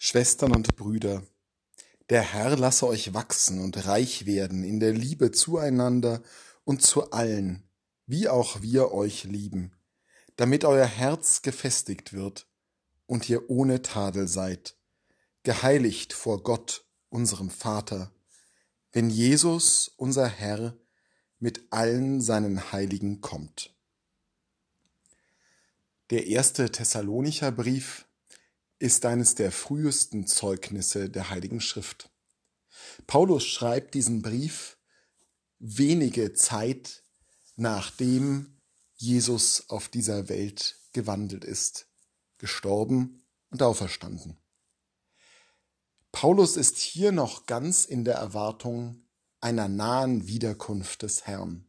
Schwestern 0.00 0.54
und 0.54 0.76
Brüder, 0.76 1.24
der 2.08 2.22
Herr 2.22 2.56
lasse 2.56 2.86
euch 2.86 3.14
wachsen 3.14 3.58
und 3.58 3.86
reich 3.86 4.26
werden 4.26 4.62
in 4.62 4.78
der 4.78 4.92
Liebe 4.92 5.32
zueinander 5.32 6.22
und 6.62 6.82
zu 6.82 7.10
allen, 7.10 7.68
wie 8.06 8.28
auch 8.28 8.62
wir 8.62 8.92
euch 8.92 9.24
lieben, 9.24 9.72
damit 10.36 10.64
euer 10.64 10.86
Herz 10.86 11.42
gefestigt 11.42 12.12
wird 12.12 12.46
und 13.06 13.28
ihr 13.28 13.50
ohne 13.50 13.82
Tadel 13.82 14.28
seid, 14.28 14.76
geheiligt 15.42 16.12
vor 16.12 16.44
Gott, 16.44 16.86
unserem 17.10 17.50
Vater, 17.50 18.12
wenn 18.92 19.10
Jesus, 19.10 19.88
unser 19.96 20.28
Herr, 20.28 20.78
mit 21.40 21.72
allen 21.72 22.20
seinen 22.20 22.70
Heiligen 22.70 23.20
kommt. 23.20 23.74
Der 26.10 26.28
erste 26.28 26.70
Thessalonicher 26.70 27.50
Brief 27.50 28.07
ist 28.78 29.04
eines 29.06 29.34
der 29.34 29.52
frühesten 29.52 30.26
Zeugnisse 30.26 31.10
der 31.10 31.30
Heiligen 31.30 31.60
Schrift. 31.60 32.10
Paulus 33.06 33.44
schreibt 33.44 33.94
diesen 33.94 34.22
Brief 34.22 34.78
wenige 35.58 36.32
Zeit 36.34 37.02
nachdem 37.56 38.56
Jesus 38.94 39.68
auf 39.68 39.88
dieser 39.88 40.28
Welt 40.28 40.76
gewandelt 40.92 41.44
ist, 41.44 41.88
gestorben 42.38 43.22
und 43.50 43.62
auferstanden. 43.62 44.38
Paulus 46.12 46.56
ist 46.56 46.78
hier 46.78 47.12
noch 47.12 47.46
ganz 47.46 47.84
in 47.84 48.04
der 48.04 48.14
Erwartung 48.14 49.02
einer 49.40 49.68
nahen 49.68 50.26
Wiederkunft 50.26 51.02
des 51.02 51.26
Herrn. 51.26 51.66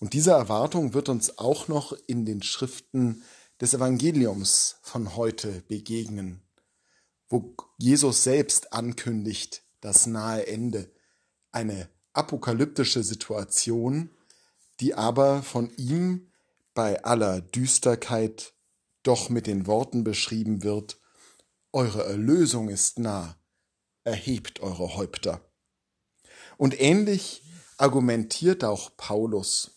Und 0.00 0.12
diese 0.12 0.32
Erwartung 0.32 0.92
wird 0.92 1.08
uns 1.08 1.38
auch 1.38 1.68
noch 1.68 1.92
in 2.06 2.24
den 2.24 2.42
Schriften 2.42 3.22
des 3.64 3.72
Evangeliums 3.72 4.76
von 4.82 5.16
heute 5.16 5.62
begegnen, 5.68 6.42
wo 7.30 7.56
Jesus 7.78 8.22
selbst 8.22 8.74
ankündigt 8.74 9.62
das 9.80 10.04
nahe 10.04 10.46
Ende, 10.46 10.92
eine 11.50 11.88
apokalyptische 12.12 13.02
Situation, 13.02 14.10
die 14.80 14.92
aber 14.92 15.42
von 15.42 15.74
ihm 15.78 16.30
bei 16.74 17.02
aller 17.04 17.40
Düsterkeit 17.40 18.52
doch 19.02 19.30
mit 19.30 19.46
den 19.46 19.66
Worten 19.66 20.04
beschrieben 20.04 20.62
wird, 20.62 21.00
Eure 21.72 22.04
Erlösung 22.04 22.68
ist 22.68 22.98
nah, 22.98 23.34
erhebt 24.04 24.60
eure 24.60 24.94
Häupter. 24.94 25.40
Und 26.58 26.78
ähnlich 26.78 27.42
argumentiert 27.78 28.62
auch 28.62 28.94
Paulus, 28.98 29.70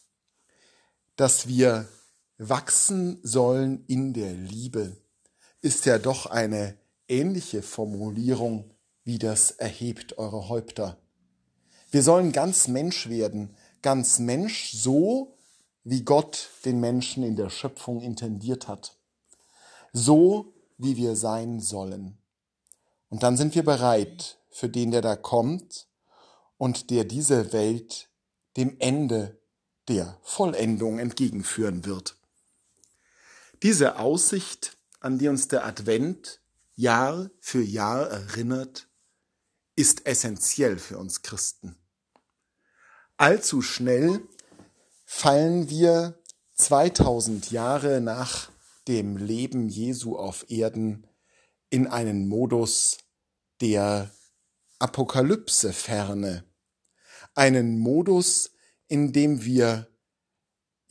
dass 1.15 1.47
wir 1.47 1.87
wachsen 2.37 3.19
sollen 3.23 3.83
in 3.87 4.13
der 4.13 4.33
Liebe, 4.33 4.97
ist 5.61 5.85
ja 5.85 5.97
doch 5.97 6.27
eine 6.27 6.77
ähnliche 7.07 7.61
Formulierung 7.61 8.71
wie 9.07 9.17
das 9.17 9.51
erhebt 9.51 10.17
eure 10.17 10.49
Häupter. 10.49 10.97
Wir 11.91 12.03
sollen 12.03 12.33
ganz 12.33 12.67
Mensch 12.67 13.07
werden, 13.07 13.55
ganz 13.81 14.19
Mensch 14.19 14.73
so, 14.73 15.37
wie 15.85 16.03
Gott 16.03 16.49
den 16.65 16.81
Menschen 16.81 17.23
in 17.23 17.37
der 17.37 17.49
Schöpfung 17.49 18.01
intendiert 18.01 18.67
hat. 18.67 18.97
So, 19.93 20.53
wie 20.77 20.97
wir 20.97 21.15
sein 21.15 21.61
sollen. 21.61 22.17
Und 23.07 23.23
dann 23.23 23.37
sind 23.37 23.55
wir 23.55 23.63
bereit 23.63 24.39
für 24.49 24.67
den, 24.67 24.91
der 24.91 25.01
da 25.01 25.15
kommt 25.15 25.87
und 26.57 26.89
der 26.89 27.05
diese 27.05 27.53
Welt 27.53 28.09
dem 28.57 28.75
Ende 28.79 29.39
der 29.87 30.17
Vollendung 30.21 30.99
entgegenführen 30.99 31.85
wird. 31.85 32.16
Diese 33.63 33.97
Aussicht, 33.97 34.77
an 34.99 35.17
die 35.17 35.27
uns 35.27 35.47
der 35.47 35.65
Advent 35.65 36.41
Jahr 36.75 37.31
für 37.39 37.61
Jahr 37.61 38.07
erinnert, 38.07 38.87
ist 39.75 40.05
essentiell 40.05 40.77
für 40.77 40.97
uns 40.97 41.23
Christen. 41.23 41.75
Allzu 43.17 43.63
schnell 43.63 44.21
fallen 45.05 45.69
wir 45.69 46.21
2000 46.53 47.49
Jahre 47.49 47.99
nach 47.99 48.51
dem 48.87 49.17
Leben 49.17 49.69
Jesu 49.69 50.17
auf 50.17 50.49
Erden 50.49 51.07
in 51.69 51.87
einen 51.87 52.27
Modus 52.27 52.99
der 53.59 54.11
Apokalypse 54.79 55.73
ferne, 55.73 56.43
einen 57.33 57.79
Modus, 57.79 58.51
in 58.87 59.13
dem 59.13 59.43
wir 59.43 59.87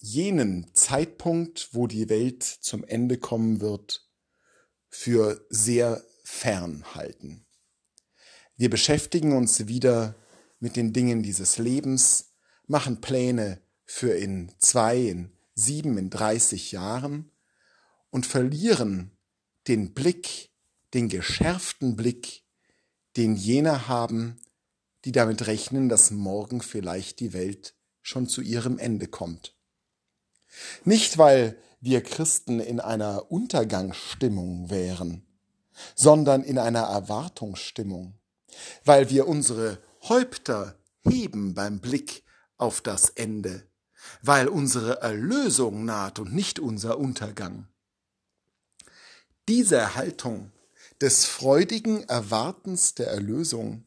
jenen 0.07 0.73
Zeitpunkt, 0.73 1.71
wo 1.73 1.89
die 1.89 2.09
Welt 2.09 2.45
zum 2.45 2.85
Ende 2.85 3.19
kommen 3.19 3.61
wird, 3.61 4.09
für 4.89 5.45
sehr 5.51 6.05
fern 6.23 6.95
halten. 6.95 7.45
Wir 8.57 8.71
beschäftigen 8.71 9.37
uns 9.37 9.67
wieder 9.67 10.15
mit 10.61 10.77
den 10.77 10.93
Dingen 10.93 11.23
dieses 11.23 11.59
Lebens, 11.59 12.35
machen 12.67 13.01
Pläne 13.01 13.61
für 13.85 14.17
in 14.17 14.53
zwei, 14.59 14.97
in 14.97 15.33
sieben, 15.55 15.99
in 15.99 16.09
dreißig 16.09 16.73
Jahren 16.73 17.33
und 18.11 18.27
verlieren 18.27 19.11
den 19.67 19.93
Blick, 19.93 20.51
den 20.95 21.09
geschärften 21.09 21.97
Blick, 21.97 22.45
den 23.17 23.35
jener 23.35 23.89
haben, 23.89 24.37
die 25.05 25.13
damit 25.13 25.49
rechnen, 25.49 25.89
dass 25.89 26.13
morgen 26.13 26.61
vielleicht 26.63 27.19
die 27.19 27.33
Welt 27.33 27.75
schon 28.03 28.29
zu 28.29 28.41
ihrem 28.41 28.79
Ende 28.79 29.09
kommt. 29.09 29.56
Nicht, 30.85 31.19
weil 31.19 31.59
wir 31.81 32.03
Christen 32.03 32.61
in 32.61 32.81
einer 32.81 33.31
Untergangsstimmung 33.31 34.71
wären, 34.71 35.27
sondern 35.95 36.43
in 36.43 36.59
einer 36.59 36.83
Erwartungsstimmung, 36.83 38.19
weil 38.85 39.11
wir 39.11 39.29
unsere 39.29 39.79
Häupter 40.09 40.79
heben 41.03 41.55
beim 41.55 41.81
Blick 41.81 42.25
auf 42.57 42.81
das 42.81 43.11
Ende, 43.11 43.67
weil 44.23 44.49
unsere 44.49 45.03
Erlösung 45.03 45.85
naht 45.85 46.19
und 46.19 46.35
nicht 46.35 46.59
unser 46.59 46.99
Untergang. 46.99 47.69
Diese 49.49 49.95
Haltung 49.95 50.53
des 51.01 51.27
freudigen 51.27 52.03
Erwartens 52.09 52.95
der 52.95 53.09
Erlösung, 53.09 53.85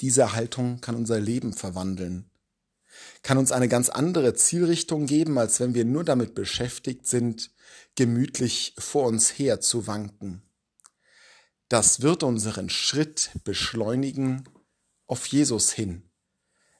diese 0.00 0.32
Haltung 0.32 0.80
kann 0.80 0.96
unser 0.96 1.20
Leben 1.20 1.52
verwandeln 1.52 2.30
kann 3.22 3.38
uns 3.38 3.52
eine 3.52 3.68
ganz 3.68 3.88
andere 3.88 4.34
Zielrichtung 4.34 5.06
geben, 5.06 5.38
als 5.38 5.60
wenn 5.60 5.74
wir 5.74 5.84
nur 5.84 6.04
damit 6.04 6.34
beschäftigt 6.34 7.06
sind, 7.06 7.50
gemütlich 7.94 8.74
vor 8.78 9.06
uns 9.06 9.38
her 9.38 9.60
zu 9.60 9.86
wanken. 9.86 10.42
Das 11.68 12.02
wird 12.02 12.22
unseren 12.22 12.68
Schritt 12.68 13.30
beschleunigen 13.44 14.44
auf 15.06 15.26
Jesus 15.26 15.72
hin, 15.72 16.10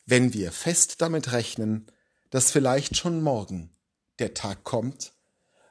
wenn 0.05 0.33
wir 0.35 0.53
fest 0.53 1.01
damit 1.01 1.33
rechnen, 1.33 1.91
dass 2.31 2.51
vielleicht 2.51 2.97
schon 2.97 3.23
morgen 3.23 3.71
der 4.19 4.35
Tag 4.35 4.65
kommt, 4.65 5.13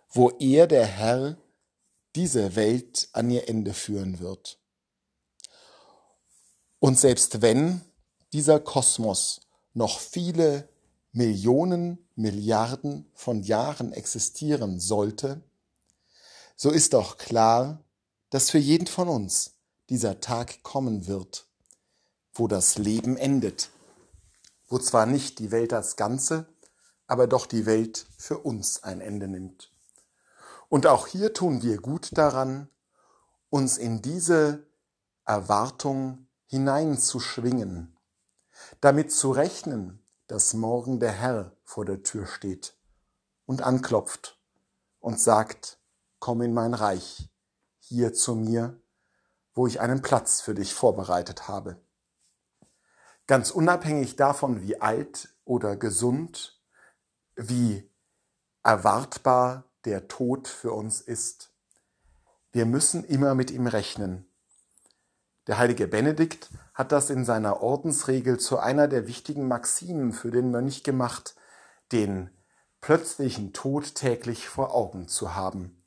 wo 0.10 0.30
er, 0.40 0.68
der 0.68 0.86
Herr, 0.86 1.38
diese 2.16 2.56
Welt 2.56 3.10
an 3.14 3.30
ihr 3.30 3.50
Ende 3.50 3.74
führen 3.74 4.20
wird. 4.20 4.60
Und 6.80 7.00
selbst 7.00 7.42
wenn 7.42 7.82
dieser 8.34 8.60
Kosmos 8.60 9.43
noch 9.74 10.00
viele 10.00 10.70
Millionen, 11.12 11.98
Milliarden 12.16 13.10
von 13.14 13.44
Jahren 13.44 13.94
existieren 13.94 14.80
sollte, 14.80 15.42
so 16.56 16.70
ist 16.70 16.94
doch 16.94 17.18
klar, 17.18 17.84
dass 18.30 18.50
für 18.50 18.60
jeden 18.60 18.88
von 18.88 19.08
uns 19.08 19.54
dieser 19.90 20.20
Tag 20.20 20.64
kommen 20.64 21.08
wird, 21.08 21.48
wo 22.34 22.48
das 22.48 22.78
Leben 22.78 23.18
endet, 23.18 23.70
wo 24.70 24.80
zwar 24.80 25.06
nicht 25.06 25.40
die 25.40 25.52
Welt 25.52 25.74
als 25.74 25.96
Ganze, 25.96 26.48
aber 27.06 27.28
doch 27.28 27.46
die 27.46 27.66
Welt 27.66 28.08
für 28.18 28.40
uns 28.40 28.84
ein 28.84 29.02
Ende 29.02 29.28
nimmt. 29.28 29.72
Und 30.70 30.88
auch 30.88 31.08
hier 31.08 31.34
tun 31.34 31.62
wir 31.62 31.78
gut 31.78 32.18
daran, 32.18 32.70
uns 33.50 33.78
in 33.78 34.02
diese 34.02 34.66
Erwartung 35.26 36.28
hineinzuschwingen, 36.48 37.93
damit 38.82 39.12
zu 39.12 39.32
rechnen, 39.32 40.04
dass 40.28 40.54
morgen 40.54 41.00
der 41.00 41.12
Herr 41.12 41.56
vor 41.64 41.86
der 41.86 42.04
Tür 42.04 42.26
steht 42.26 42.78
und 43.46 43.62
anklopft 43.62 44.40
und 45.00 45.20
sagt, 45.20 45.80
komm 46.20 46.42
in 46.42 46.54
mein 46.54 46.74
Reich, 46.74 47.30
hier 47.80 48.14
zu 48.14 48.36
mir, 48.36 48.82
wo 49.54 49.68
ich 49.68 49.82
einen 49.82 50.02
Platz 50.02 50.42
für 50.42 50.56
dich 50.56 50.74
vorbereitet 50.74 51.48
habe. 51.48 51.82
Ganz 53.28 53.52
unabhängig 53.52 54.16
davon, 54.16 54.62
wie 54.62 54.82
alt 54.82 55.36
oder 55.46 55.76
gesund, 55.76 56.62
wie 57.36 57.90
erwartbar 58.64 59.66
der 59.86 60.08
Tod 60.08 60.48
für 60.48 60.72
uns 60.72 61.02
ist, 61.02 61.54
wir 62.52 62.66
müssen 62.66 63.04
immer 63.04 63.34
mit 63.34 63.52
ihm 63.52 63.68
rechnen 63.68 64.30
der 65.48 65.58
heilige 65.58 65.88
Benedikt 65.88 66.50
hat 66.74 66.92
das 66.92 67.10
in 67.10 67.26
seiner 67.26 67.62
Ordensregel 67.62 68.40
zu 68.40 68.60
einer 68.60 68.88
der 68.88 69.08
wichtigen 69.08 69.48
Maximen 69.48 70.14
für 70.14 70.32
den 70.32 70.52
Mönch 70.52 70.84
gemacht, 70.84 71.36
den 71.92 72.30
plötzlichen 72.82 73.54
Tod 73.54 73.96
täglich 73.96 74.48
vor 74.48 74.74
Augen 74.74 75.08
zu 75.08 75.36
haben. 75.36 75.84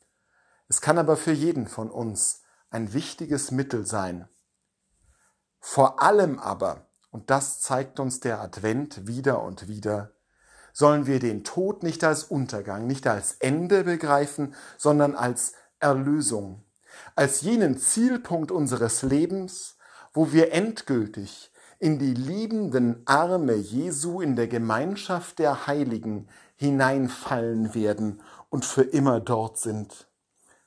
Es 0.69 0.81
kann 0.81 0.99
aber 0.99 1.17
für 1.17 1.33
jeden 1.33 1.67
von 1.67 1.91
uns 1.91 2.43
ein 2.71 2.93
wichtiges 2.93 3.51
Mittel 3.51 3.87
sein. 3.87 4.29
Vor 5.59 6.03
allem 6.03 6.39
aber, 6.39 6.87
und 7.11 7.31
das 7.31 7.61
zeigt 7.61 7.99
uns 7.99 8.21
der 8.21 8.41
Advent 8.41 9.07
wieder 9.07 9.43
und 9.43 9.69
wieder, 9.69 10.13
sollen 10.73 11.07
wir 11.07 11.19
den 11.19 11.43
Tod 11.43 11.83
nicht 11.83 12.05
als 12.05 12.25
Untergang, 12.25 12.87
nicht 12.87 13.07
als 13.07 13.33
Ende 13.33 13.85
begreifen, 13.85 14.55
sondern 14.77 15.15
als 15.15 15.55
Erlösung, 15.81 16.66
als 17.15 17.41
jenen 17.41 17.79
Zielpunkt 17.79 18.51
unseres 18.51 19.03
Lebens, 19.03 19.77
wo 20.13 20.33
wir 20.33 20.53
endgültig 20.53 21.51
in 21.79 21.99
die 21.99 22.15
liebenden 22.15 23.03
Arme 23.07 23.55
Jesu 23.55 24.21
in 24.21 24.37
der 24.37 24.49
Gemeinschaft 24.49 25.39
der 25.39 25.67
Heiligen 25.67 26.29
hineinfallen 26.57 27.75
werden 27.75 28.23
und 28.49 28.65
für 28.65 28.83
immer 28.83 29.21
dort 29.21 29.59
sind. 29.59 30.09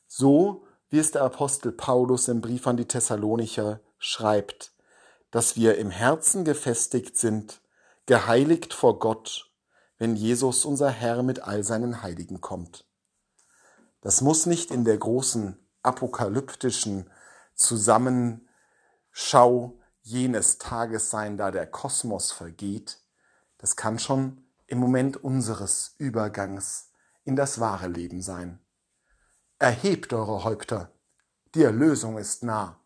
So 0.08 0.66
wie 0.90 1.00
es 1.00 1.12
der 1.12 1.24
Apostel 1.24 1.72
Paulus 1.72 2.28
im 2.28 2.42
Brief 2.42 2.68
an 2.68 2.78
die 2.78 2.88
Thessalonicher 2.88 3.80
schreibt, 3.98 4.72
dass 5.32 5.56
wir 5.56 5.78
im 5.78 5.92
Herzen 5.92 6.46
gefestigt 6.46 7.18
sind, 7.18 7.62
geheiligt 8.06 8.74
vor 8.74 9.00
Gott, 9.00 9.52
wenn 9.98 10.16
Jesus 10.16 10.66
unser 10.66 10.90
Herr 10.90 11.22
mit 11.22 11.44
all 11.44 11.64
seinen 11.64 12.02
Heiligen 12.02 12.42
kommt. 12.42 12.86
Das 14.02 14.22
muss 14.22 14.46
nicht 14.46 14.72
in 14.72 14.86
der 14.86 14.98
großen 14.98 15.60
apokalyptischen 15.84 17.10
Zusammenschau 17.56 19.80
jenes 20.02 20.58
Tages 20.58 21.10
sein, 21.10 21.38
da 21.38 21.52
der 21.52 21.68
Kosmos 21.68 22.32
vergeht. 22.32 23.00
Das 23.58 23.76
kann 23.76 24.00
schon 24.00 24.46
im 24.68 24.80
Moment 24.80 25.24
unseres 25.24 25.96
Übergangs 25.98 26.92
in 27.24 27.36
das 27.36 27.60
wahre 27.60 27.88
Leben 27.88 28.22
sein. 28.22 28.60
Erhebt 29.58 30.14
eure 30.14 30.44
Häupter, 30.44 30.92
die 31.54 31.64
Erlösung 31.64 32.18
ist 32.18 32.44
nah. 32.44 32.80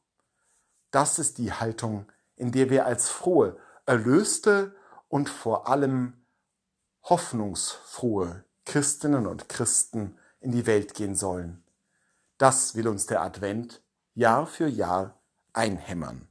Das 0.91 1.19
ist 1.19 1.37
die 1.37 1.53
Haltung, 1.53 2.11
in 2.35 2.51
der 2.51 2.69
wir 2.69 2.85
als 2.85 3.09
frohe, 3.09 3.57
erlöste 3.85 4.75
und 5.07 5.29
vor 5.29 5.67
allem 5.67 6.25
hoffnungsfrohe 7.03 8.45
Christinnen 8.65 9.27
und 9.27 9.49
Christen 9.49 10.17
in 10.39 10.51
die 10.51 10.65
Welt 10.65 10.93
gehen 10.93 11.15
sollen. 11.15 11.62
Das 12.43 12.75
will 12.75 12.89
uns 12.89 13.05
der 13.05 13.21
Advent 13.21 13.81
Jahr 14.15 14.45
für 14.45 14.67
Jahr 14.67 15.23
einhämmern. 15.53 16.27